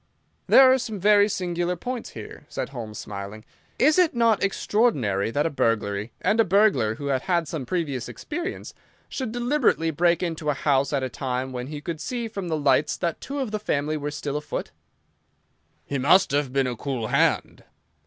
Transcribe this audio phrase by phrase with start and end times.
[0.47, 3.45] "There are some very singular points here," said Holmes, smiling.
[3.77, 9.31] "Is it not extraordinary that a burglar—and a burglar who had had some previous experience—should
[9.31, 12.97] deliberately break into a house at a time when he could see from the lights
[12.97, 14.71] that two of the family were still afoot?"
[15.85, 17.63] "He must have been a cool hand."